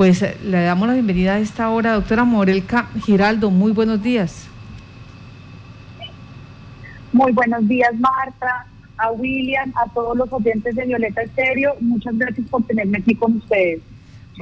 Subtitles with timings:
[0.00, 3.50] Pues le damos la bienvenida a esta hora, doctora Morelka Giraldo.
[3.50, 4.48] Muy buenos días.
[7.12, 8.66] Muy buenos días, Marta,
[8.96, 11.76] a William, a todos los oyentes de Violeta Estéreo.
[11.80, 13.82] Muchas gracias por tenerme aquí con ustedes.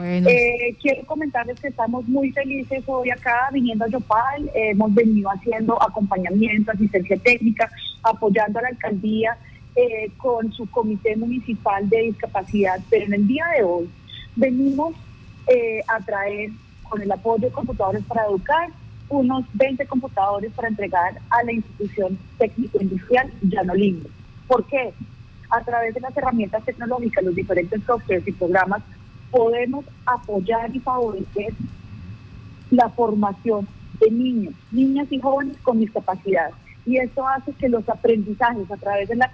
[0.01, 4.49] Eh, quiero comentarles que estamos muy felices hoy acá viniendo a Yopal.
[4.55, 7.69] hemos venido haciendo acompañamiento, asistencia técnica,
[8.05, 9.37] apoyando a la alcaldía
[9.75, 12.79] eh, con su comité municipal de discapacidad.
[12.89, 13.91] Pero en el día de hoy
[14.37, 14.95] venimos
[15.49, 16.51] eh, a traer,
[16.89, 18.71] con el apoyo de Computadores para Educar,
[19.09, 24.09] unos 20 computadores para entregar a la institución técnico-industrial Llano Lindo.
[24.47, 24.93] ¿Por qué?
[25.51, 28.83] A través de las herramientas tecnológicas, los diferentes softwares y programas,
[29.31, 31.55] podemos apoyar y favorecer
[32.71, 33.67] la formación
[34.01, 36.51] de niños, niñas y jóvenes con discapacidad.
[36.85, 39.31] Y esto hace que los aprendizajes a través de la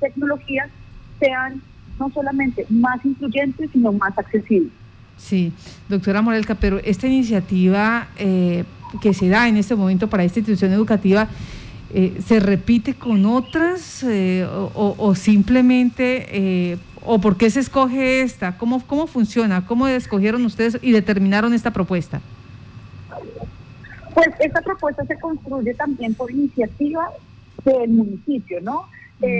[0.00, 0.68] tecnología
[1.18, 1.62] sean
[1.98, 4.72] no solamente más incluyentes, sino más accesibles.
[5.18, 5.52] Sí,
[5.88, 8.64] doctora Morelka, pero esta iniciativa eh,
[9.00, 11.28] que se da en este momento para esta institución educativa,
[11.94, 18.58] eh, ¿se repite con otras eh, o, simplemente, o por qué se escoge esta?
[18.58, 19.64] ¿Cómo, ¿Cómo funciona?
[19.66, 22.20] ¿Cómo escogieron ustedes y determinaron esta propuesta?
[24.14, 27.08] Pues esta propuesta se construye también por iniciativa
[27.64, 28.86] del municipio, ¿no?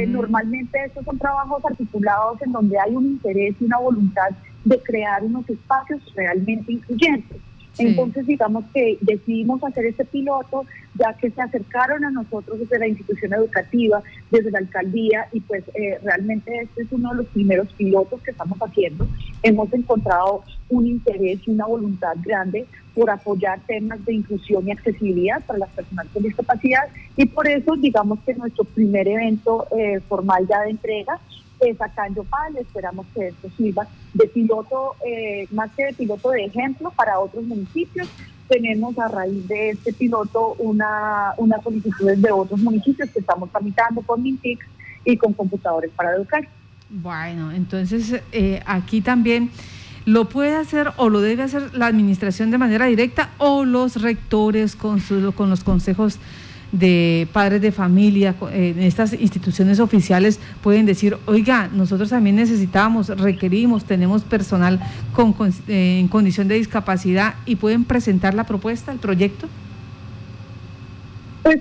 [0.06, 4.30] Normalmente estos son trabajos articulados en donde hay un interés y una voluntad
[4.64, 7.38] de crear unos espacios realmente incluyentes.
[7.78, 12.86] Entonces, digamos que decidimos hacer este piloto, ya que se acercaron a nosotros desde la
[12.86, 17.72] institución educativa, desde la alcaldía, y pues eh, realmente este es uno de los primeros
[17.72, 19.08] pilotos que estamos haciendo.
[19.42, 25.42] Hemos encontrado un interés y una voluntad grande por apoyar temas de inclusión y accesibilidad
[25.46, 30.46] para las personas con discapacidad, y por eso, digamos que nuestro primer evento eh, formal
[30.46, 31.18] ya de entrega
[31.62, 32.56] es acá en Yopal.
[32.56, 37.44] Esperamos que esto sirva de piloto, eh, más que de piloto de ejemplo para otros
[37.44, 38.08] municipios.
[38.48, 44.02] Tenemos a raíz de este piloto una, una solicitudes de otros municipios que estamos tramitando
[44.02, 44.58] con MINTIC
[45.04, 46.46] y con computadores para educar.
[46.90, 49.50] Bueno, entonces eh, aquí también
[50.04, 54.76] lo puede hacer o lo debe hacer la administración de manera directa o los rectores
[54.76, 56.18] con, su, con los consejos
[56.72, 63.84] de padres de familia en estas instituciones oficiales pueden decir, oiga, nosotros también necesitamos, requerimos,
[63.84, 64.80] tenemos personal
[65.12, 65.34] con,
[65.68, 69.48] eh, en condición de discapacidad y pueden presentar la propuesta, el proyecto?
[71.42, 71.60] Pues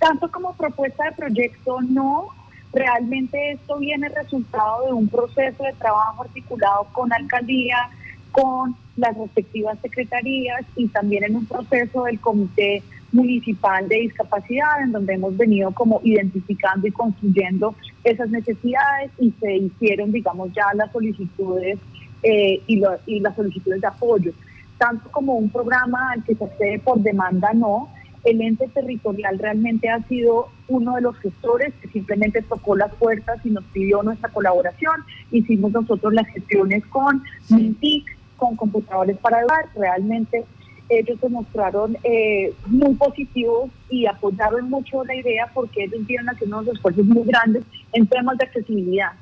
[0.00, 2.28] tanto como propuesta de proyecto, no.
[2.72, 7.90] Realmente esto viene resultado de un proceso de trabajo articulado con alcaldía,
[8.32, 14.92] con las respectivas secretarías y también en un proceso del comité municipal de discapacidad, en
[14.92, 20.92] donde hemos venido como identificando y construyendo esas necesidades y se hicieron, digamos, ya las
[20.92, 21.78] solicitudes
[22.22, 24.32] eh, y, y las solicitudes de apoyo.
[24.78, 27.88] Tanto como un programa al que se accede por demanda, no.
[28.24, 33.44] El ente territorial realmente ha sido uno de los gestores que simplemente tocó las puertas
[33.44, 35.00] y nos pidió nuestra colaboración.
[35.30, 38.04] Hicimos nosotros las gestiones con MINTIC,
[38.36, 39.66] con computadores para educar.
[39.74, 40.44] Realmente
[40.90, 46.58] ellos se mostraron eh, muy positivos y apoyaron mucho la idea porque ellos vieron haciendo
[46.58, 47.62] unos esfuerzos muy grandes
[47.92, 49.12] en temas de accesibilidad.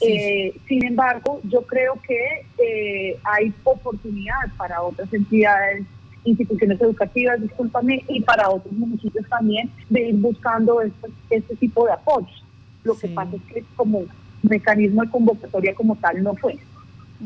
[0.00, 5.84] Eh, sin embargo, yo creo que eh, hay oportunidad para otras entidades,
[6.24, 11.92] instituciones educativas, discúlpame, y para otros municipios también de ir buscando este, este tipo de
[11.92, 12.44] apoyos.
[12.84, 14.02] Lo que pasa es que como
[14.42, 16.58] mecanismo de convocatoria como tal no fue.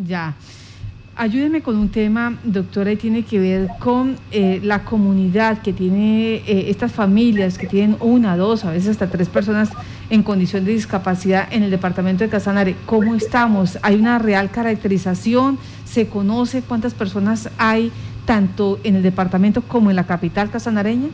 [0.04, 0.34] Ya.
[1.18, 6.34] Ayúdeme con un tema, doctora, y tiene que ver con eh, la comunidad que tiene
[6.34, 9.70] eh, estas familias que tienen una, dos, a veces hasta tres personas
[10.10, 12.76] en condición de discapacidad en el departamento de Casanare.
[12.84, 13.78] ¿Cómo estamos?
[13.80, 15.58] ¿Hay una real caracterización?
[15.86, 17.90] ¿Se conoce cuántas personas hay
[18.26, 21.08] tanto en el departamento como en la capital casanareña?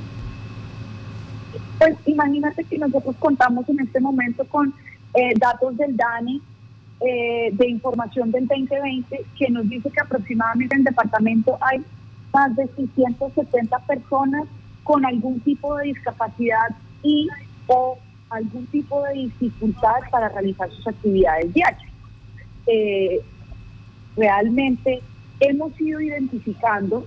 [1.79, 4.75] Pues imagínate que nosotros contamos en este momento con
[5.15, 6.43] eh, datos del DANI
[7.05, 11.83] eh, de información del 2020 que nos dice que aproximadamente en el departamento hay
[12.33, 14.45] más de 670 personas
[14.84, 16.69] con algún tipo de discapacidad
[17.03, 17.28] y
[17.66, 17.99] o
[18.31, 21.91] algún tipo de dificultad para realizar sus actividades diarias.
[22.66, 23.21] Eh,
[24.16, 25.03] realmente
[25.41, 27.07] hemos ido identificando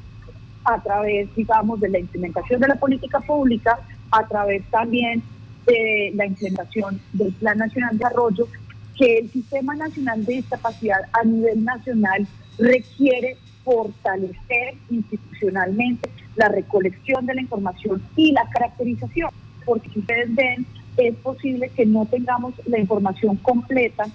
[0.65, 3.79] a través, digamos, de la implementación de la política pública,
[4.11, 5.23] a través también
[5.65, 8.47] de la implementación del Plan Nacional de Desarrollo,
[8.97, 12.27] que el Sistema Nacional de Discapacidad a nivel nacional
[12.57, 19.29] requiere fortalecer institucionalmente la recolección de la información y la caracterización,
[19.65, 20.65] porque si ustedes ven,
[20.97, 24.05] es posible que no tengamos la información completa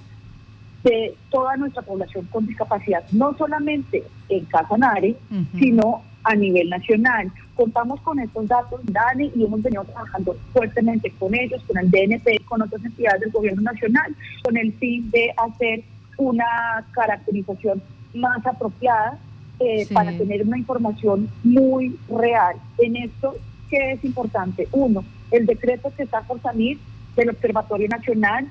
[0.84, 5.16] de toda nuestra población con discapacidad, no solamente en Casanare,
[5.58, 7.30] sino a nivel nacional.
[7.54, 12.44] Contamos con estos datos, Dani, y hemos venido trabajando fuertemente con ellos, con el DNP,
[12.46, 15.82] con otras entidades del gobierno nacional, con el fin de hacer
[16.16, 17.82] una caracterización
[18.14, 19.18] más apropiada
[19.58, 22.56] eh, para tener una información muy real.
[22.78, 23.34] En esto,
[23.68, 24.68] ¿qué es importante?
[24.72, 26.78] Uno, el decreto que está por salir
[27.16, 28.48] del Observatorio Nacional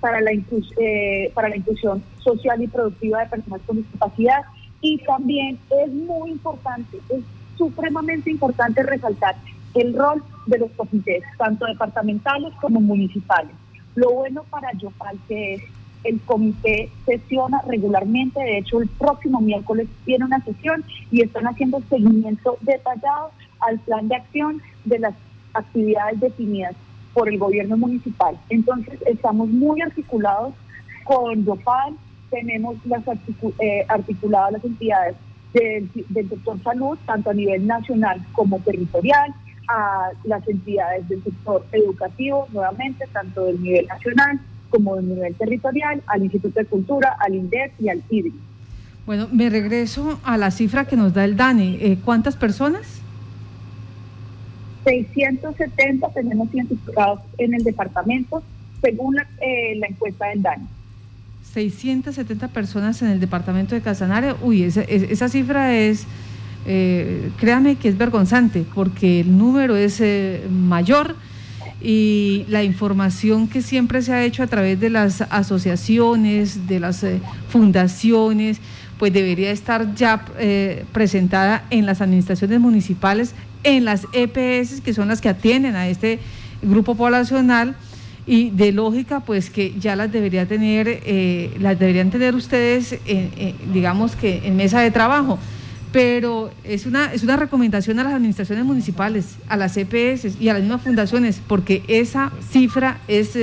[0.00, 4.42] para la, eh, para la inclusión social y productiva de personas con discapacidad.
[4.80, 7.22] Y también es muy importante, es
[7.56, 9.36] supremamente importante resaltar
[9.74, 13.52] el rol de los comités, tanto departamentales como municipales.
[13.94, 15.62] Lo bueno para Yopal que es
[16.04, 21.82] el comité sesiona regularmente, de hecho el próximo miércoles tiene una sesión y están haciendo
[21.90, 23.30] seguimiento detallado
[23.60, 25.14] al plan de acción de las
[25.52, 26.74] actividades definidas
[27.12, 28.38] por el gobierno municipal.
[28.48, 30.54] Entonces, estamos muy articulados
[31.04, 31.94] con DOPAL,
[32.30, 33.02] tenemos las
[33.58, 35.16] eh, articuladas las entidades
[35.52, 35.90] del,
[36.28, 39.34] sector salud, tanto a nivel nacional como territorial,
[39.68, 46.02] a las entidades del sector educativo, nuevamente, tanto del nivel nacional como del nivel territorial,
[46.06, 48.34] al Instituto de Cultura, al INDEC y al IDRI.
[49.06, 51.78] Bueno, me regreso a la cifra que nos da el DANI.
[51.80, 53.00] Eh, ¿Cuántas personas?
[54.84, 58.42] 670 tenemos identificados en el departamento,
[58.80, 60.66] según la, eh, encuesta del DANI.
[61.52, 64.34] 670 personas en el departamento de Casanare.
[64.42, 66.06] Uy, esa, esa cifra es,
[66.66, 71.16] eh, créame que es vergonzante, porque el número es eh, mayor
[71.82, 77.04] y la información que siempre se ha hecho a través de las asociaciones, de las
[77.48, 78.58] fundaciones,
[78.98, 80.22] pues debería estar ya
[80.92, 86.18] presentada en las administraciones municipales en las EPS, que son las que atienden a este
[86.62, 87.76] grupo poblacional,
[88.26, 92.98] y de lógica, pues que ya las debería tener, eh, las deberían tener ustedes,
[93.72, 95.38] digamos que en mesa de trabajo.
[95.92, 100.52] Pero es una, es una recomendación a las administraciones municipales, a las EPS y a
[100.52, 103.36] las mismas fundaciones, porque esa cifra es,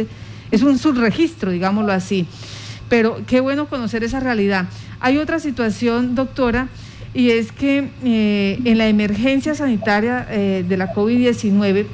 [0.51, 2.25] es un subregistro, digámoslo así.
[2.89, 4.67] Pero qué bueno conocer esa realidad.
[4.99, 6.69] Hay otra situación, doctora,
[7.13, 11.85] y es que eh, en la emergencia sanitaria eh, de la COVID-19,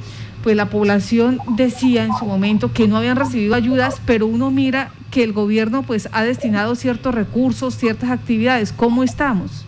[0.44, 4.90] pues la población decía en su momento que no habían recibido ayudas, pero uno mira
[5.10, 8.70] que el gobierno pues ha destinado ciertos recursos, ciertas actividades.
[8.70, 9.64] ¿Cómo estamos?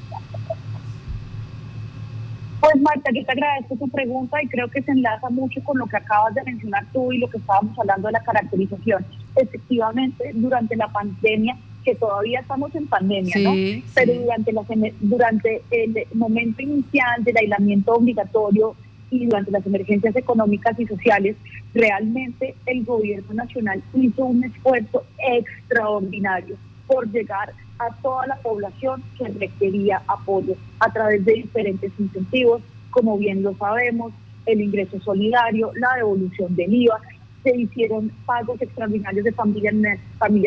[2.60, 5.86] Pues Marta, yo te agradezco tu pregunta y creo que se enlaza mucho con lo
[5.86, 9.06] que acabas de mencionar tú y lo que estábamos hablando de la caracterización.
[9.34, 11.56] Efectivamente, durante la pandemia
[11.86, 13.54] que todavía estamos en pandemia, ¿no?
[13.94, 14.62] Pero durante, la,
[15.00, 18.76] durante el momento inicial del aislamiento obligatorio
[19.22, 21.36] y durante las emergencias económicas y sociales,
[21.74, 29.28] realmente el gobierno nacional hizo un esfuerzo extraordinario por llegar a toda la población que
[29.28, 34.12] requería apoyo a través de diferentes incentivos, como bien lo sabemos,
[34.46, 37.00] el ingreso solidario, la devolución del IVA,
[37.42, 39.74] se hicieron pagos extraordinarios de familias,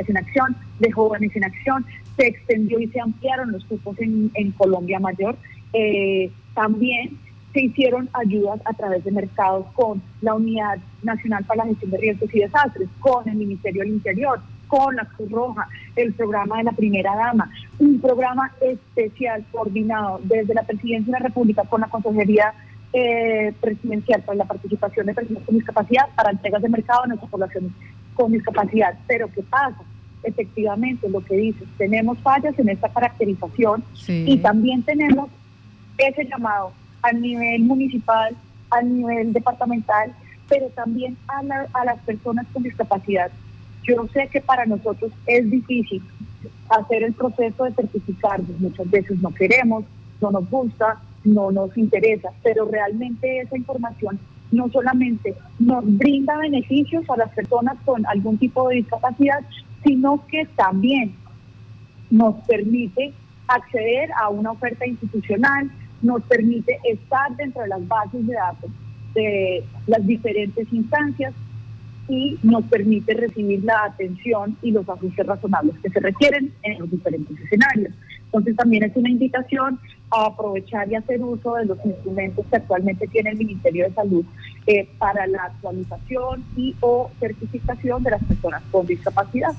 [0.10, 1.86] en acción, de jóvenes en acción,
[2.18, 5.38] se extendió y se ampliaron los cupos en, Colombia Mayor.
[5.72, 7.18] Eh, también
[7.60, 11.98] se hicieron ayudas a través de mercados con la Unidad Nacional para la Gestión de
[11.98, 15.68] Riesgos y Desastres, con el Ministerio del Interior, con la Cruz Roja,
[15.98, 21.28] el programa de la Primera Dama, un programa especial coordinado desde la Presidencia de la
[21.28, 22.54] República con la Consejería
[22.94, 27.28] eh, presidencial para la participación de personas con discapacidad para entregas de mercado a nuestra
[27.28, 27.76] población
[28.14, 28.98] con discapacidad.
[29.06, 29.82] Pero ¿qué pasa?
[30.24, 35.30] Efectivamente, lo que dices, tenemos fallas en esta caracterización y también tenemos
[35.98, 38.36] ese llamado a nivel municipal,
[38.70, 40.14] a nivel departamental,
[40.48, 41.42] pero también a,
[41.74, 43.32] a las personas con discapacidad.
[43.84, 46.02] Yo sé que para nosotros es difícil
[46.70, 49.86] hacer el proceso de certificarnos, muchas veces no queremos,
[50.22, 54.20] no nos gusta, no nos interesa, pero realmente esa información
[54.52, 59.42] no solamente nos brinda beneficios a las personas con algún tipo de discapacidad,
[59.84, 61.14] sino que también
[62.10, 63.14] nos permite
[63.48, 65.70] acceder a una oferta institucional,
[66.02, 68.72] nos permite estar dentro de las bases de datos
[69.14, 71.34] de las diferentes instancias
[72.08, 76.90] y nos permite recibir la atención y los ajustes razonables que se requieren en los
[76.90, 77.94] diferentes escenarios.
[78.26, 79.80] Entonces también es una invitación
[80.12, 84.26] a aprovechar y hacer uso de los instrumentos que actualmente tiene el Ministerio de Salud
[84.68, 89.52] eh, para la actualización y o certificación de las personas con discapacidad.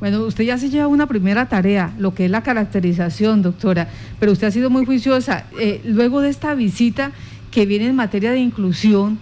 [0.00, 3.88] Bueno, usted ya se lleva una primera tarea, lo que es la caracterización, doctora,
[4.20, 5.46] pero usted ha sido muy juiciosa.
[5.58, 7.12] Eh, luego de esta visita
[7.50, 9.18] que viene en materia de inclusión,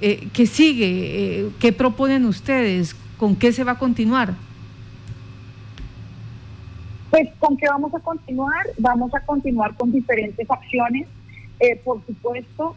[0.00, 1.50] eh, ¿qué sigue?
[1.58, 2.96] ¿Qué proponen ustedes?
[3.18, 4.34] ¿Con qué se va a continuar?
[7.12, 8.66] Pues con qué vamos a continuar?
[8.78, 11.06] Vamos a continuar con diferentes acciones,
[11.60, 12.74] eh, por supuesto,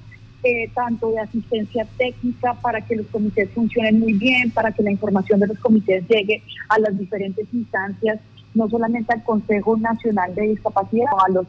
[0.47, 4.91] eh, tanto de asistencia técnica para que los comités funcionen muy bien, para que la
[4.91, 8.19] información de los comités llegue a las diferentes instancias,
[8.53, 11.47] no solamente al Consejo Nacional de Discapacidad, sino a, los,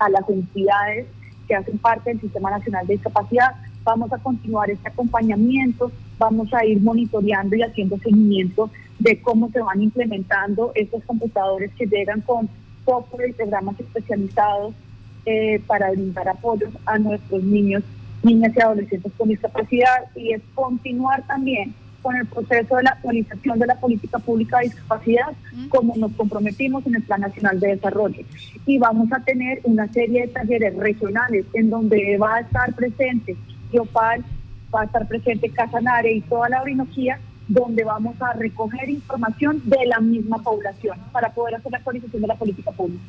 [0.00, 1.06] a las entidades
[1.46, 3.52] que hacen parte del Sistema Nacional de Discapacidad.
[3.84, 9.60] Vamos a continuar este acompañamiento, vamos a ir monitoreando y haciendo seguimiento de cómo se
[9.60, 12.48] van implementando estos computadores que llegan con
[12.84, 14.74] software y programas especializados
[15.24, 17.84] eh, para brindar apoyos a nuestros niños,
[18.22, 23.58] niñas y adolescentes con discapacidad y es continuar también con el proceso de la actualización
[23.58, 25.32] de la política pública de discapacidad,
[25.68, 28.22] como nos comprometimos en el Plan Nacional de Desarrollo.
[28.66, 33.36] Y vamos a tener una serie de talleres regionales en donde va a estar presente
[33.72, 34.24] Yopal,
[34.74, 39.86] va a estar presente Casanare y toda la Orinoquía, donde vamos a recoger información de
[39.86, 43.02] la misma población para poder hacer la actualización de la política pública.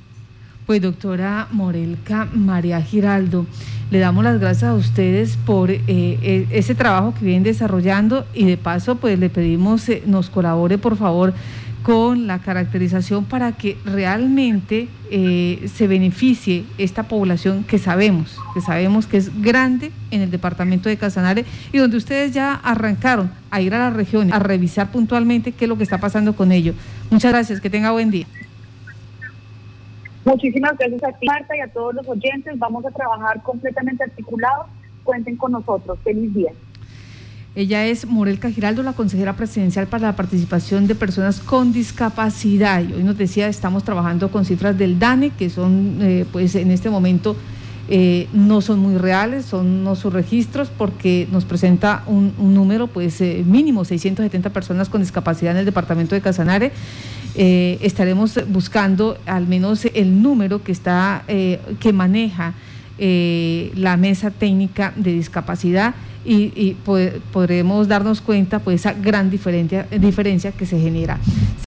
[0.70, 3.48] Pues doctora Morelca María Giraldo,
[3.90, 8.46] le damos las gracias a ustedes por eh, e, ese trabajo que vienen desarrollando y
[8.46, 11.34] de paso pues le pedimos eh, nos colabore por favor
[11.82, 19.08] con la caracterización para que realmente eh, se beneficie esta población que sabemos, que sabemos
[19.08, 23.74] que es grande en el departamento de Casanare y donde ustedes ya arrancaron a ir
[23.74, 26.76] a las regiones, a revisar puntualmente qué es lo que está pasando con ello.
[27.10, 28.28] Muchas gracias, que tenga buen día.
[30.26, 32.58] Muchísimas gracias a ti, Marta, y a todos los oyentes.
[32.60, 34.68] Vamos a trabajar completamente articulados.
[35.04, 35.98] Cuenten con nosotros.
[36.04, 36.52] Feliz día.
[37.56, 42.84] Ella es Morelca Giraldo, la consejera presidencial para la participación de personas con discapacidad.
[42.88, 46.70] Y hoy nos decía, estamos trabajando con cifras del DANE, que son, eh, pues en
[46.70, 47.36] este momento,
[47.90, 53.20] eh, no son muy reales, son no sus registros, porque nos presenta un, número, pues
[53.20, 56.72] eh, mínimo, 670 personas con discapacidad en el departamento de Casanare.
[57.36, 62.54] Eh, estaremos buscando al menos el número que está eh, que maneja
[62.98, 65.94] eh, la mesa técnica de discapacidad
[66.26, 66.76] y,
[67.32, 71.18] podremos darnos cuenta pues esa gran diferencia, diferencia que se genera.